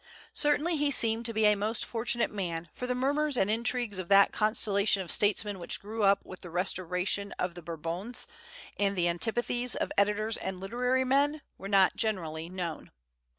Certainly 0.33 0.77
he 0.77 0.89
seemed 0.89 1.27
to 1.27 1.33
be 1.33 1.45
a 1.45 1.53
most 1.53 1.85
fortunate 1.85 2.31
man, 2.31 2.69
for 2.73 2.87
the 2.87 2.95
murmurs 2.95 3.37
and 3.37 3.51
intrigues 3.51 3.99
of 3.99 4.07
that 4.07 4.31
constellation 4.31 5.03
of 5.03 5.11
statesmen 5.11 5.59
which 5.59 5.79
grew 5.79 6.01
up 6.01 6.25
with 6.25 6.41
the 6.41 6.49
restoration 6.49 7.33
of 7.33 7.53
the 7.53 7.61
Bourbons, 7.61 8.25
and 8.79 8.95
the 8.97 9.07
antipathies 9.07 9.75
of 9.75 9.91
editors 9.99 10.37
and 10.37 10.59
literary 10.59 11.03
men, 11.03 11.43
were 11.55 11.69
not 11.69 11.95
generally 11.95 12.49
known. 12.49 12.89